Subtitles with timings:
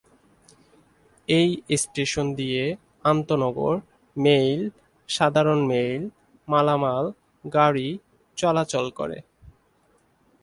[1.27, 1.49] এই
[1.83, 2.63] স্টেশন দিয়ে
[3.03, 3.75] আন্তঃনগর,
[4.15, 4.61] মেইল,
[5.09, 6.01] সাধারণ মেইল,
[6.47, 7.05] মালামাল
[7.45, 7.89] গাড়ি
[8.37, 9.17] চলাচল করে।